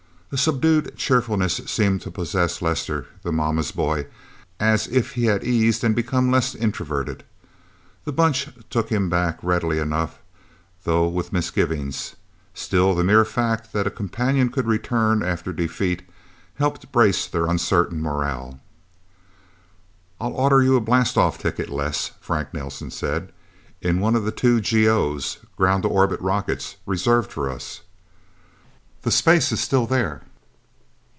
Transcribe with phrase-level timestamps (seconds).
[0.33, 4.07] A subdued cheerfulness seemed to possess Lester, the mamma's boy,
[4.61, 7.25] as if he had eased and become less introverted.
[8.05, 10.19] The Bunch took him back readily enough,
[10.85, 12.15] though with misgivings.
[12.53, 16.03] Still, the mere fact that a companion could return, after defeat,
[16.53, 18.61] helped brace their uncertain morale.
[20.21, 23.33] "I'll order you a blastoff ticket, Les," Frank Nelsen said.
[23.81, 27.81] "In one of the two GOs ground to orbit rockets reserved for us.
[29.03, 30.21] The space is still there..."